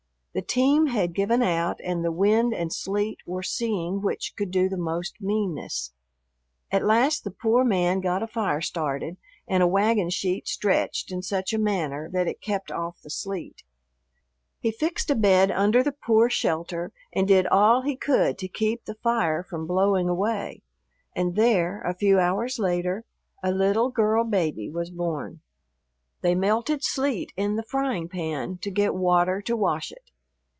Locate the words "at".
6.71-6.85